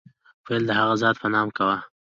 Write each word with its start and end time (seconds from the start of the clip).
پیل 0.45 0.63
د 0.67 0.71
هغه 0.79 0.95
ذات 1.01 1.15
په 1.21 1.27
نامه 1.33 1.51
کوم. 1.57 1.79